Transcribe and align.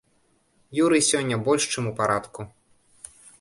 Юрый 0.83 1.03
сёння 1.09 1.35
больш 1.49 1.63
чым 1.75 1.83
у 1.91 1.93
парадку. 2.01 2.39